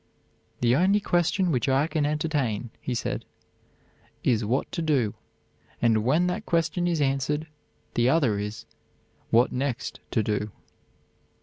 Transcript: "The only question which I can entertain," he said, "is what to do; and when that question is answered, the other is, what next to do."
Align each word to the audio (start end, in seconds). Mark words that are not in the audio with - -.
"The 0.61 0.75
only 0.75 0.99
question 0.99 1.51
which 1.51 1.69
I 1.69 1.85
can 1.85 2.07
entertain," 2.07 2.71
he 2.81 2.95
said, 2.95 3.23
"is 4.23 4.43
what 4.43 4.71
to 4.71 4.81
do; 4.81 5.13
and 5.79 6.03
when 6.03 6.25
that 6.25 6.47
question 6.47 6.87
is 6.87 6.99
answered, 7.01 7.45
the 7.93 8.09
other 8.09 8.39
is, 8.39 8.65
what 9.29 9.51
next 9.51 9.99
to 10.09 10.23
do." 10.23 10.49